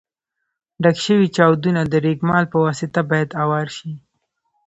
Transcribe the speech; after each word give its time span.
ډک 0.81 0.97
شوي 1.05 1.27
چاودونه 1.35 1.81
د 1.87 1.93
رېګمال 2.05 2.43
په 2.51 2.57
واسطه 2.65 2.99
باید 3.09 3.29
اوار 3.43 3.67
شي. 3.77 3.91